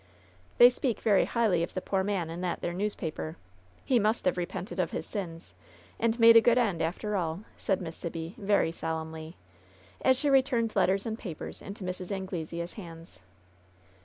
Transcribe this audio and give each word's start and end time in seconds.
"They 0.57 0.71
speak 0.71 0.99
very 1.01 1.25
highly 1.25 1.61
of 1.61 1.75
the 1.75 1.79
poor 1.79 2.03
man 2.03 2.31
in 2.31 2.41
that 2.41 2.61
there 2.61 2.73
newspaper. 2.73 3.37
He 3.85 3.99
must 3.99 4.25
have 4.25 4.35
repented 4.35 4.79
of 4.79 4.89
his 4.89 5.05
sins 5.05 5.53
and 5.99 6.19
made 6.19 6.35
a 6.35 6.41
good 6.41 6.57
end, 6.57 6.81
after 6.81 7.15
all," 7.15 7.41
said 7.55 7.83
Miss 7.83 7.97
Sibby, 7.97 8.33
very 8.39 8.71
solemnly, 8.71 9.35
as 10.01 10.17
she 10.17 10.27
returned 10.31 10.75
letters 10.75 11.05
and 11.05 11.19
papers 11.19 11.61
into 11.61 11.83
Mrs. 11.83 12.11
Anglesea's 12.11 12.73
hands. 12.73 13.19